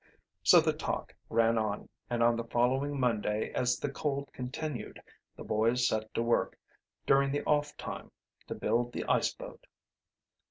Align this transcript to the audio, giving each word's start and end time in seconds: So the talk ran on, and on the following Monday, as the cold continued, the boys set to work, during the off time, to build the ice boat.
So 0.41 0.59
the 0.61 0.73
talk 0.73 1.13
ran 1.29 1.59
on, 1.59 1.87
and 2.09 2.23
on 2.23 2.35
the 2.35 2.43
following 2.45 2.99
Monday, 2.99 3.51
as 3.51 3.77
the 3.77 3.91
cold 3.91 4.33
continued, 4.33 4.99
the 5.35 5.43
boys 5.43 5.87
set 5.87 6.11
to 6.15 6.23
work, 6.23 6.57
during 7.05 7.31
the 7.31 7.43
off 7.43 7.77
time, 7.77 8.09
to 8.47 8.55
build 8.55 8.93
the 8.93 9.05
ice 9.05 9.31
boat. 9.31 9.67